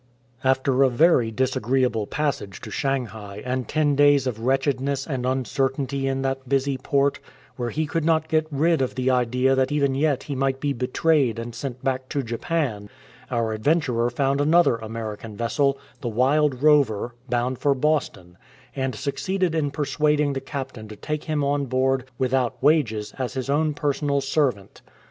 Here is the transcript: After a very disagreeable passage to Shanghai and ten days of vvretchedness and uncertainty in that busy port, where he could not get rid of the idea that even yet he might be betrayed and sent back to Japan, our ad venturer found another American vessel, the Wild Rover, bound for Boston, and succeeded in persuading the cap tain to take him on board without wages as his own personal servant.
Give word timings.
After 0.43 0.81
a 0.81 0.89
very 0.89 1.29
disagreeable 1.29 2.07
passage 2.07 2.59
to 2.61 2.71
Shanghai 2.71 3.43
and 3.45 3.67
ten 3.67 3.95
days 3.95 4.25
of 4.25 4.37
vvretchedness 4.39 5.05
and 5.05 5.27
uncertainty 5.27 6.07
in 6.07 6.23
that 6.23 6.49
busy 6.49 6.75
port, 6.79 7.19
where 7.55 7.69
he 7.69 7.85
could 7.85 8.03
not 8.03 8.27
get 8.27 8.47
rid 8.49 8.81
of 8.81 8.95
the 8.95 9.11
idea 9.11 9.53
that 9.53 9.71
even 9.71 9.93
yet 9.93 10.23
he 10.23 10.33
might 10.33 10.59
be 10.59 10.73
betrayed 10.73 11.37
and 11.37 11.53
sent 11.53 11.83
back 11.83 12.09
to 12.09 12.23
Japan, 12.23 12.89
our 13.29 13.53
ad 13.53 13.63
venturer 13.63 14.09
found 14.09 14.41
another 14.41 14.77
American 14.77 15.37
vessel, 15.37 15.77
the 15.99 16.09
Wild 16.09 16.63
Rover, 16.63 17.13
bound 17.29 17.59
for 17.59 17.75
Boston, 17.75 18.39
and 18.75 18.95
succeeded 18.95 19.53
in 19.53 19.69
persuading 19.69 20.33
the 20.33 20.41
cap 20.41 20.71
tain 20.71 20.87
to 20.87 20.95
take 20.95 21.25
him 21.25 21.43
on 21.43 21.67
board 21.67 22.05
without 22.17 22.55
wages 22.63 23.13
as 23.19 23.35
his 23.35 23.51
own 23.51 23.75
personal 23.75 24.19
servant. 24.19 24.81